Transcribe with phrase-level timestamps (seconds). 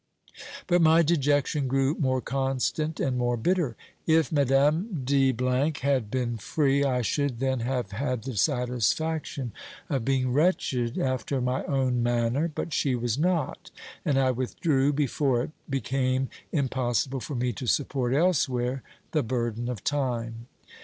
[0.65, 3.75] But my dejection grew more constant and more bitter.
[4.07, 5.27] If Madame D
[5.81, 9.51] had been free, I should then have had the satisfaction
[9.91, 13.69] of being wretched after my own manner, but she was not,
[14.03, 18.81] and I withdrew before it became im possible for me to support elsewhere
[19.11, 20.47] the burden of time.